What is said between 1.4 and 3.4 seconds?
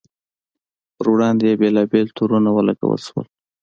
یې بېلابېل تورونه ولګول شول.